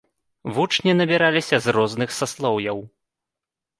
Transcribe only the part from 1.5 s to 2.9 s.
з розных саслоўяў.